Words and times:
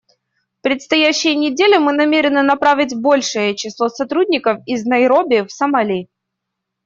В 0.57 0.61
предстоящие 0.63 1.35
недели 1.35 1.77
мы 1.77 1.91
намерены 1.93 2.41
направить 2.41 2.95
большее 2.99 3.55
число 3.55 3.87
сотрудников 3.87 4.57
из 4.65 4.83
Найроби 4.83 5.41
в 5.45 5.51
Сомали. 5.51 6.07